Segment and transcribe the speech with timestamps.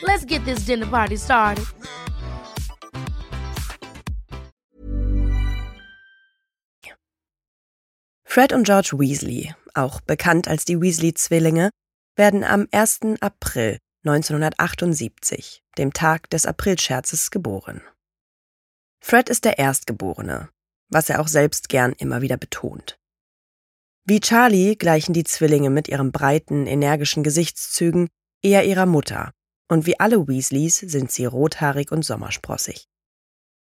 [0.00, 1.66] Let's get this dinner party started.
[8.24, 11.70] Fred und George Weasley, auch bekannt als die Weasley-Zwillinge,
[12.14, 13.00] werden am 1.
[13.20, 17.82] April 1978, dem Tag des Aprilscherzes, geboren.
[19.00, 20.50] Fred ist der Erstgeborene,
[20.88, 22.96] was er auch selbst gern immer wieder betont.
[24.04, 28.08] Wie Charlie gleichen die Zwillinge mit ihren breiten, energischen Gesichtszügen
[28.42, 29.32] eher ihrer Mutter,
[29.68, 32.86] und wie alle Weasleys sind sie rothaarig und sommersprossig.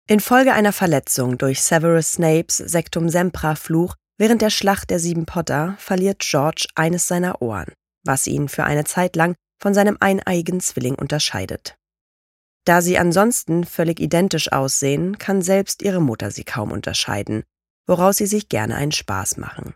[0.06, 5.76] Infolge einer Verletzung durch Severus Snapes Sectum Sempra Fluch während der Schlacht der Sieben Potter
[5.78, 7.72] verliert George eines seiner Ohren,
[8.04, 11.76] was ihn für eine Zeit lang von seinem eineigen Zwilling unterscheidet.
[12.64, 17.44] Da sie ansonsten völlig identisch aussehen, kann selbst ihre Mutter sie kaum unterscheiden,
[17.86, 19.74] woraus sie sich gerne einen Spaß machen.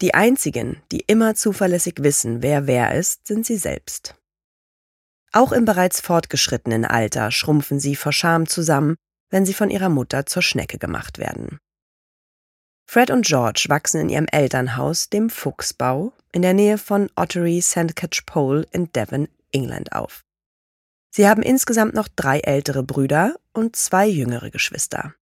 [0.00, 4.14] Die einzigen, die immer zuverlässig wissen, wer wer ist, sind sie selbst.
[5.32, 8.96] Auch im bereits fortgeschrittenen Alter schrumpfen sie vor Scham zusammen,
[9.30, 11.58] wenn sie von ihrer Mutter zur Schnecke gemacht werden.
[12.90, 17.94] Fred und George wachsen in ihrem Elternhaus, dem Fuchsbau, in der Nähe von Ottery St.
[17.94, 20.24] Catchpole in Devon, England auf.
[21.10, 25.14] Sie haben insgesamt noch drei ältere Brüder und zwei jüngere Geschwister.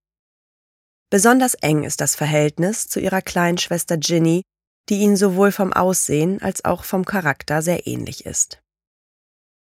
[1.11, 4.43] Besonders eng ist das Verhältnis zu ihrer kleinen Schwester Ginny,
[4.89, 8.61] die ihnen sowohl vom Aussehen als auch vom Charakter sehr ähnlich ist.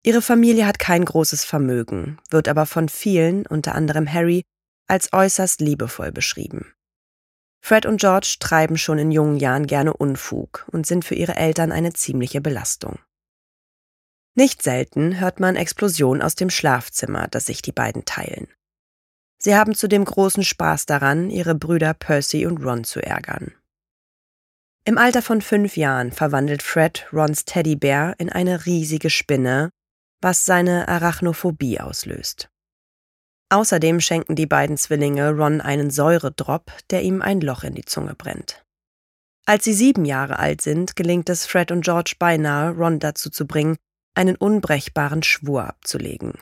[0.05, 4.43] Ihre Familie hat kein großes Vermögen, wird aber von vielen, unter anderem Harry,
[4.87, 6.73] als äußerst liebevoll beschrieben.
[7.61, 11.71] Fred und George treiben schon in jungen Jahren gerne Unfug und sind für ihre Eltern
[11.71, 12.99] eine ziemliche Belastung.
[14.35, 18.47] Nicht selten hört man Explosionen aus dem Schlafzimmer, das sich die beiden teilen.
[19.37, 23.53] Sie haben zudem großen Spaß daran, ihre Brüder Percy und Ron zu ärgern.
[24.85, 29.69] Im Alter von fünf Jahren verwandelt Fred Rons Teddybär in eine riesige Spinne,
[30.23, 32.49] was seine Arachnophobie auslöst.
[33.49, 38.15] Außerdem schenken die beiden Zwillinge Ron einen Säuredrop, der ihm ein Loch in die Zunge
[38.15, 38.65] brennt.
[39.45, 43.45] Als sie sieben Jahre alt sind, gelingt es Fred und George beinahe, Ron dazu zu
[43.45, 43.75] bringen,
[44.15, 46.33] einen unbrechbaren Schwur abzulegen.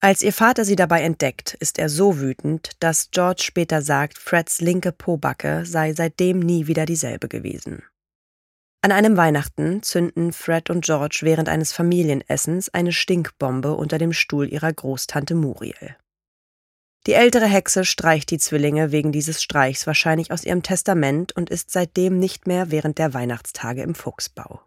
[0.00, 4.60] Als ihr Vater sie dabei entdeckt, ist er so wütend, dass George später sagt, Freds
[4.60, 7.82] linke Pobacke sei seitdem nie wieder dieselbe gewesen.
[8.84, 14.46] An einem Weihnachten zünden Fred und George während eines Familienessens eine Stinkbombe unter dem Stuhl
[14.52, 15.96] ihrer Großtante Muriel.
[17.06, 21.70] Die ältere Hexe streicht die Zwillinge wegen dieses Streichs wahrscheinlich aus ihrem Testament und ist
[21.70, 24.60] seitdem nicht mehr während der Weihnachtstage im Fuchsbau.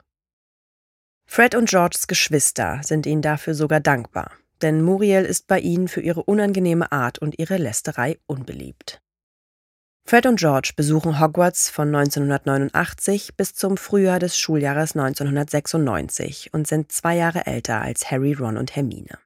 [1.28, 4.32] Fred und Georges Geschwister sind ihnen dafür sogar dankbar,
[4.64, 9.00] denn Muriel ist bei ihnen für ihre unangenehme Art und ihre Lästerei unbeliebt.
[10.10, 16.94] Fred und George besuchen Hogwarts von 1989 bis zum Frühjahr des Schuljahres 1996 und sind
[16.94, 19.20] zwei Jahre älter als Harry, Ron und Hermine.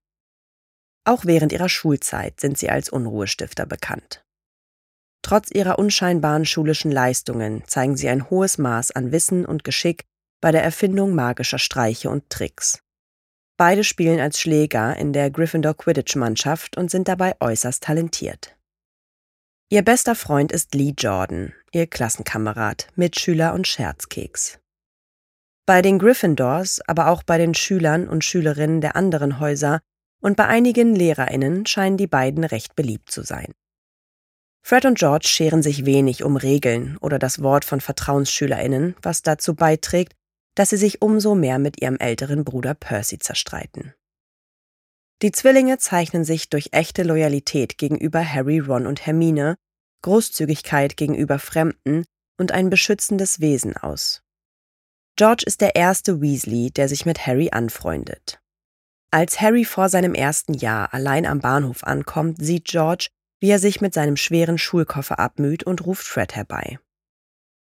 [1.06, 4.26] Auch während ihrer Schulzeit sind sie als Unruhestifter bekannt.
[5.22, 10.06] Trotz ihrer unscheinbaren schulischen Leistungen zeigen sie ein hohes Maß an Wissen und Geschick
[10.42, 12.82] bei der Erfindung magischer Streiche und Tricks.
[13.56, 18.58] Beide spielen als Schläger in der Gryffindor Quidditch-Mannschaft und sind dabei äußerst talentiert.
[19.74, 24.60] Ihr bester Freund ist Lee Jordan, ihr Klassenkamerad, Mitschüler und Scherzkeks.
[25.66, 29.80] Bei den Gryffindors, aber auch bei den Schülern und Schülerinnen der anderen Häuser
[30.22, 33.54] und bei einigen Lehrerinnen scheinen die beiden recht beliebt zu sein.
[34.62, 39.56] Fred und George scheren sich wenig um Regeln oder das Wort von Vertrauensschülerinnen, was dazu
[39.56, 40.12] beiträgt,
[40.54, 43.94] dass sie sich umso mehr mit ihrem älteren Bruder Percy zerstreiten.
[45.22, 49.56] Die Zwillinge zeichnen sich durch echte Loyalität gegenüber Harry, Ron und Hermine,
[50.02, 52.06] Großzügigkeit gegenüber Fremden
[52.40, 54.24] und ein beschützendes Wesen aus.
[55.16, 58.40] George ist der erste Weasley, der sich mit Harry anfreundet.
[59.12, 63.10] Als Harry vor seinem ersten Jahr allein am Bahnhof ankommt, sieht George,
[63.40, 66.80] wie er sich mit seinem schweren Schulkoffer abmüht und ruft Fred herbei.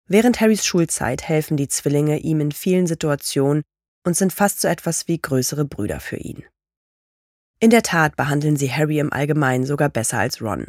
[0.06, 3.62] Während Harrys Schulzeit helfen die Zwillinge ihm in vielen Situationen
[4.04, 6.44] und sind fast so etwas wie größere Brüder für ihn.
[7.62, 10.68] In der Tat behandeln sie Harry im Allgemeinen sogar besser als Ron.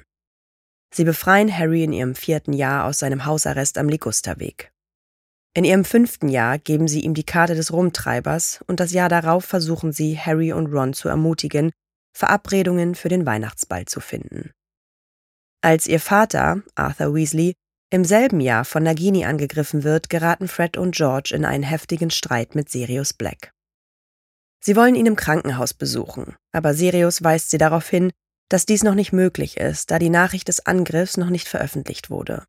[0.94, 4.74] Sie befreien Harry in ihrem vierten Jahr aus seinem Hausarrest am Ligusterweg.
[5.54, 9.46] In ihrem fünften Jahr geben sie ihm die Karte des Rumtreibers und das Jahr darauf
[9.46, 11.72] versuchen sie, Harry und Ron zu ermutigen,
[12.14, 14.52] Verabredungen für den Weihnachtsball zu finden.
[15.62, 17.54] Als ihr Vater, Arthur Weasley,
[17.90, 22.56] im selben Jahr von Nagini angegriffen wird, geraten Fred und George in einen heftigen Streit
[22.56, 23.52] mit Sirius Black.
[24.64, 28.12] Sie wollen ihn im Krankenhaus besuchen, aber Sirius weist sie darauf hin,
[28.48, 32.46] dass dies noch nicht möglich ist, da die Nachricht des Angriffs noch nicht veröffentlicht wurde.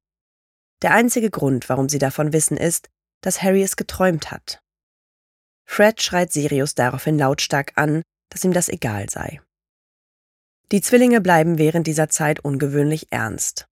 [0.83, 2.91] Der einzige Grund, warum sie davon wissen, ist,
[3.23, 4.61] dass Harry es geträumt hat.
[5.65, 9.41] Fred schreit Sirius daraufhin lautstark an, dass ihm das egal sei.
[10.73, 13.67] Die Zwillinge bleiben während dieser Zeit ungewöhnlich ernst.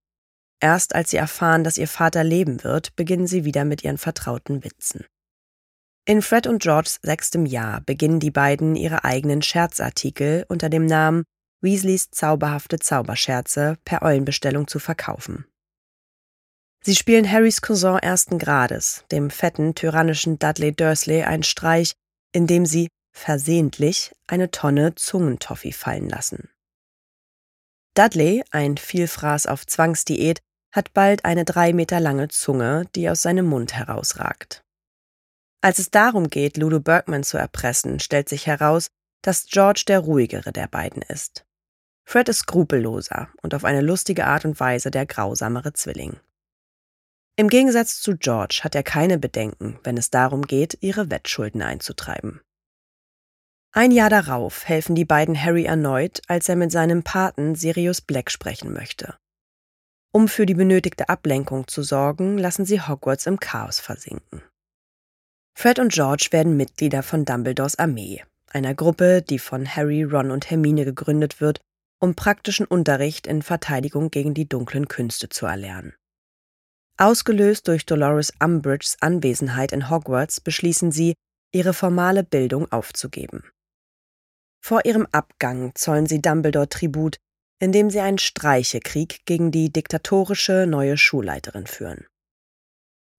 [0.60, 4.62] Erst als sie erfahren, dass ihr Vater leben wird, beginnen sie wieder mit ihren vertrauten
[4.62, 5.04] Witzen.
[6.06, 11.24] In Fred und Georges sechstem Jahr beginnen die beiden ihre eigenen Scherzartikel unter dem Namen
[11.60, 15.44] Weasleys zauberhafte Zauberscherze per Eulenbestellung zu verkaufen.
[16.82, 21.92] Sie spielen Harrys Cousin ersten Grades, dem fetten, tyrannischen Dudley Dursley, einen Streich,
[22.32, 26.48] indem sie versehentlich eine Tonne Zungentoffee fallen lassen.
[27.94, 30.40] Dudley, ein Vielfraß auf Zwangsdiät,
[30.72, 34.62] hat bald eine drei Meter lange Zunge, die aus seinem Mund herausragt.
[35.62, 38.88] Als es darum geht, Lulu Bergman zu erpressen, stellt sich heraus,
[39.22, 41.44] dass George der ruhigere der beiden ist.
[42.04, 46.18] Fred ist skrupelloser und auf eine lustige Art und Weise der grausamere Zwilling.
[47.36, 52.40] Im Gegensatz zu George hat er keine Bedenken, wenn es darum geht, ihre Wettschulden einzutreiben.
[53.72, 58.30] Ein Jahr darauf helfen die beiden Harry erneut, als er mit seinem Paten Sirius Black
[58.30, 59.16] sprechen möchte.
[60.12, 64.42] Um für die benötigte Ablenkung zu sorgen, lassen sie Hogwarts im Chaos versinken.
[65.60, 70.48] Fred und George werden Mitglieder von Dumbledores Armee, einer Gruppe, die von Harry, Ron und
[70.48, 71.60] Hermine gegründet wird,
[71.98, 75.94] um praktischen Unterricht in Verteidigung gegen die dunklen Künste zu erlernen.
[76.96, 81.12] Ausgelöst durch Dolores Umbridges Anwesenheit in Hogwarts beschließen sie,
[81.52, 83.44] ihre formale Bildung aufzugeben.
[84.64, 87.18] Vor ihrem Abgang zollen sie Dumbledore Tribut,
[87.58, 92.06] indem sie einen Streichekrieg gegen die diktatorische neue Schulleiterin führen.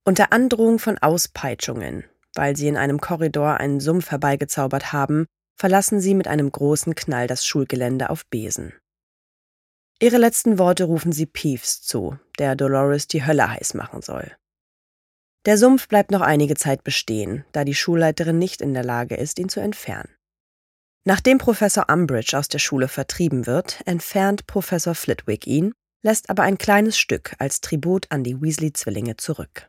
[0.04, 2.02] Unter Androhung von Auspeitschungen,
[2.34, 5.26] weil sie in einem Korridor einen Sumpf herbeigezaubert haben,
[5.56, 8.74] verlassen sie mit einem großen Knall das Schulgelände auf Besen.
[10.00, 14.34] Ihre letzten Worte rufen sie Peeves zu, der Dolores die Hölle heiß machen soll.
[15.44, 19.38] Der Sumpf bleibt noch einige Zeit bestehen, da die Schulleiterin nicht in der Lage ist,
[19.38, 20.08] ihn zu entfernen.
[21.04, 26.58] Nachdem Professor Umbridge aus der Schule vertrieben wird, entfernt Professor Flitwick ihn, lässt aber ein
[26.58, 29.68] kleines Stück als Tribut an die Weasley-Zwillinge zurück.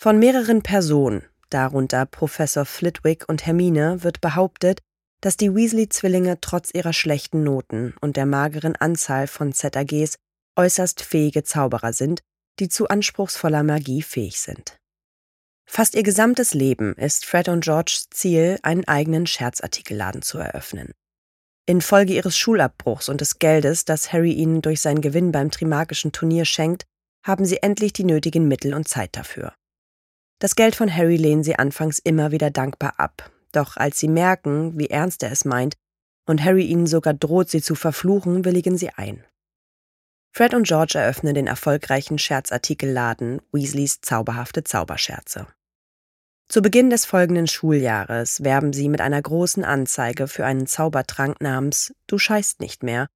[0.00, 4.80] Von mehreren Personen, darunter Professor Flitwick und Hermine, wird behauptet,
[5.20, 10.16] dass die Weasley-Zwillinge trotz ihrer schlechten Noten und der mageren Anzahl von ZAGs
[10.56, 12.20] äußerst fähige Zauberer sind,
[12.58, 14.76] die zu anspruchsvoller Magie fähig sind.
[15.64, 20.92] Fast ihr gesamtes Leben ist Fred und Georges Ziel, einen eigenen Scherzartikelladen zu eröffnen.
[21.66, 26.44] Infolge ihres Schulabbruchs und des Geldes, das Harry ihnen durch seinen Gewinn beim Trimagischen Turnier
[26.44, 26.84] schenkt,
[27.24, 29.54] haben sie endlich die nötigen Mittel und Zeit dafür.
[30.42, 34.76] Das Geld von Harry lehnen sie anfangs immer wieder dankbar ab, doch als sie merken,
[34.76, 35.74] wie ernst er es meint,
[36.26, 39.24] und Harry ihnen sogar droht, sie zu verfluchen, willigen sie ein.
[40.34, 45.46] Fred und George eröffnen den erfolgreichen Scherzartikelladen Weasleys zauberhafte Zauberscherze.
[46.48, 51.94] Zu Beginn des folgenden Schuljahres werben sie mit einer großen Anzeige für einen Zaubertrank namens
[52.08, 53.06] Du scheißt nicht mehr,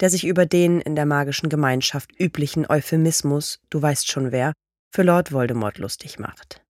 [0.00, 4.52] der sich über den in der magischen Gemeinschaft üblichen Euphemismus, du weißt schon wer,
[4.92, 6.62] für Lord Voldemort lustig macht.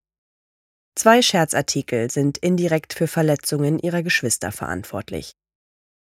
[0.94, 5.32] Zwei Scherzartikel sind indirekt für Verletzungen ihrer Geschwister verantwortlich.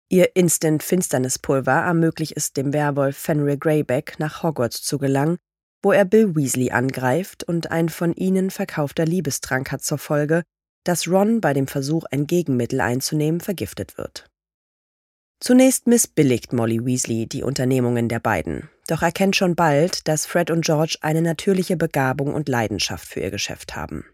[0.10, 5.38] Ihr Instant-Finsternispulver ermöglicht es dem Werwolf Fenrir Greyback nach Hogwarts zu gelangen
[5.84, 10.44] wo er Bill Weasley angreift und ein von ihnen verkaufter Liebestrank hat zur Folge,
[10.86, 14.26] dass Ron bei dem Versuch, ein Gegenmittel einzunehmen, vergiftet wird.
[15.42, 20.64] Zunächst missbilligt Molly Weasley die Unternehmungen der beiden, doch erkennt schon bald, dass Fred und
[20.64, 24.06] George eine natürliche Begabung und Leidenschaft für ihr Geschäft haben.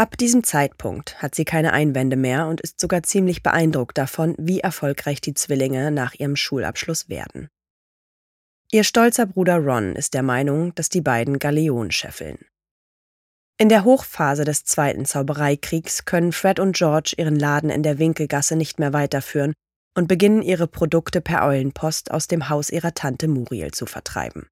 [0.00, 4.60] Ab diesem Zeitpunkt hat sie keine Einwände mehr und ist sogar ziemlich beeindruckt davon, wie
[4.60, 7.50] erfolgreich die Zwillinge nach ihrem Schulabschluss werden.
[8.72, 12.38] Ihr stolzer Bruder Ron ist der Meinung, dass die beiden Galeonen scheffeln.
[13.58, 18.56] In der Hochphase des Zweiten Zaubereikriegs können Fred und George ihren Laden in der Winkelgasse
[18.56, 19.52] nicht mehr weiterführen
[19.94, 24.48] und beginnen ihre Produkte per Eulenpost aus dem Haus ihrer Tante Muriel zu vertreiben.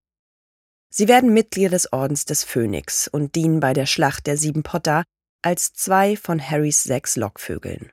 [0.90, 5.04] Sie werden Mitglieder des Ordens des Phönix und dienen bei der Schlacht der Sieben Potter
[5.42, 7.92] als zwei von Harrys sechs Lockvögeln.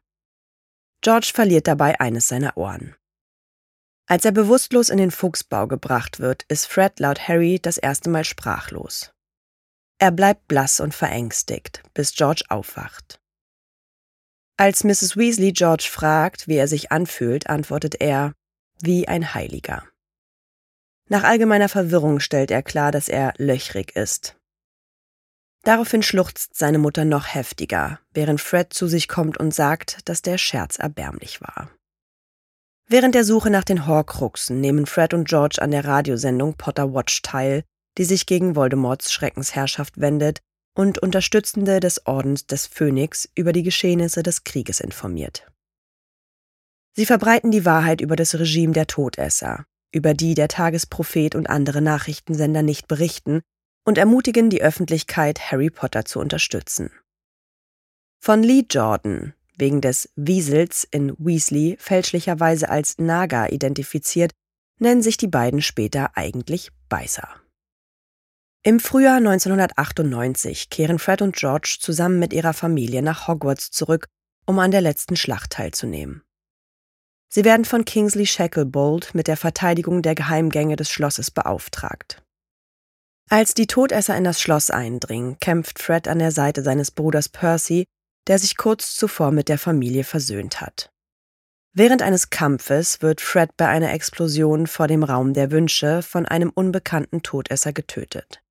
[1.01, 2.95] George verliert dabei eines seiner Ohren.
[4.07, 8.23] Als er bewusstlos in den Fuchsbau gebracht wird, ist Fred laut Harry das erste Mal
[8.23, 9.11] sprachlos.
[9.97, 13.19] Er bleibt blass und verängstigt, bis George aufwacht.
[14.57, 15.17] Als Mrs.
[15.17, 18.33] Weasley George fragt, wie er sich anfühlt, antwortet er,
[18.81, 19.87] wie ein Heiliger.
[21.07, 24.37] Nach allgemeiner Verwirrung stellt er klar, dass er löchrig ist.
[25.65, 30.38] Daraufhin schluchzt seine Mutter noch heftiger, während Fred zu sich kommt und sagt, dass der
[30.38, 31.72] Scherz erbärmlich war.
[32.88, 37.24] Während der Suche nach den Horcruxen nehmen Fred und George an der Radiosendung Potter Watch
[37.24, 37.63] teil,
[37.98, 40.39] die sich gegen Voldemorts Schreckensherrschaft wendet
[40.75, 45.48] und Unterstützende des Ordens des Phönix über die Geschehnisse des Krieges informiert.
[46.93, 51.81] Sie verbreiten die Wahrheit über das Regime der Todesser, über die der Tagesprophet und andere
[51.81, 53.41] Nachrichtensender nicht berichten,
[53.86, 56.92] und ermutigen die Öffentlichkeit, Harry Potter zu unterstützen.
[58.20, 64.32] Von Lee Jordan, wegen des Wiesels in Weasley fälschlicherweise als Naga identifiziert,
[64.80, 67.30] nennen sich die beiden später eigentlich Beißer.
[68.63, 74.08] Im Frühjahr 1998 kehren Fred und George zusammen mit ihrer Familie nach Hogwarts zurück,
[74.48, 76.24] um an der letzten Schlacht teilzunehmen.
[77.30, 82.25] Sie werden von Kingsley Shacklebolt mit der Verteidigung der Geheimgänge des Schlosses beauftragt.
[83.29, 87.86] Als die Todesser in das Schloss eindringen, kämpft Fred an der Seite seines Bruders Percy,
[88.27, 90.91] der sich kurz zuvor mit der Familie versöhnt hat.
[91.74, 96.50] Während eines Kampfes wird Fred bei einer Explosion vor dem Raum der Wünsche von einem
[96.50, 98.41] unbekannten Todesser getötet.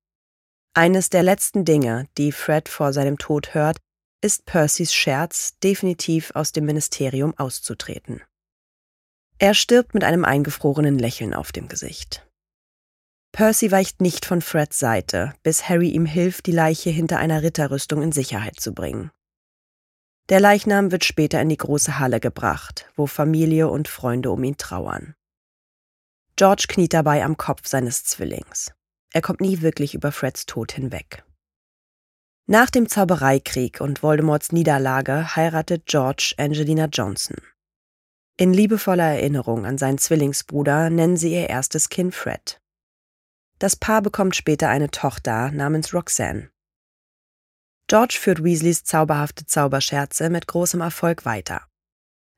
[0.75, 3.77] Eines der letzten Dinge, die Fred vor seinem Tod hört,
[4.21, 8.21] ist Percys Scherz, definitiv aus dem Ministerium auszutreten.
[9.39, 12.24] Er stirbt mit einem eingefrorenen Lächeln auf dem Gesicht.
[13.35, 18.01] Percy weicht nicht von Freds Seite, bis Harry ihm hilft, die Leiche hinter einer Ritterrüstung
[18.01, 19.11] in Sicherheit zu bringen.
[20.29, 24.55] Der Leichnam wird später in die große Halle gebracht, wo Familie und Freunde um ihn
[24.55, 25.15] trauern.
[26.37, 28.71] George kniet dabei am Kopf seines Zwillings.
[29.11, 31.25] Er kommt nie wirklich über Freds Tod hinweg.
[32.47, 37.35] Nach dem Zaubereikrieg und Voldemorts Niederlage heiratet George Angelina Johnson.
[38.37, 42.61] In liebevoller Erinnerung an seinen Zwillingsbruder nennen sie ihr erstes Kind Fred.
[43.59, 46.49] Das Paar bekommt später eine Tochter namens Roxanne.
[47.87, 51.61] George führt Weasleys zauberhafte Zauberscherze mit großem Erfolg weiter.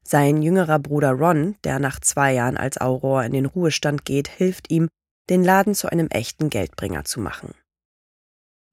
[0.03, 4.69] Sein jüngerer Bruder Ron, der nach zwei Jahren als Auror in den Ruhestand geht, hilft
[4.69, 4.89] ihm,
[5.29, 7.53] den Laden zu einem echten Geldbringer zu machen.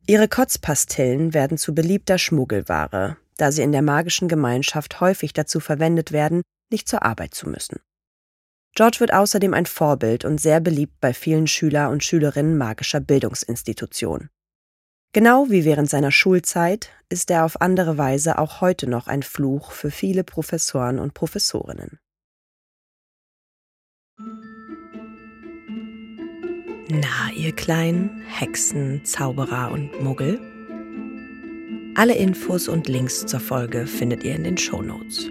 [0.06, 6.12] Ihre Kotzpastillen werden zu beliebter Schmuggelware, da sie in der magischen Gemeinschaft häufig dazu verwendet
[6.12, 7.80] werden, nicht zur Arbeit zu müssen.
[8.75, 14.31] George wird außerdem ein Vorbild und sehr beliebt bei vielen Schüler und Schülerinnen magischer Bildungsinstitutionen.
[15.12, 19.71] Genau wie während seiner Schulzeit ist er auf andere Weise auch heute noch ein Fluch
[19.71, 22.00] für viele Professoren und Professorinnen.
[26.88, 30.40] Na, ihr kleinen Hexen, Zauberer und Muggel?
[31.95, 35.31] Alle Infos und Links zur Folge findet ihr in den Show Notes.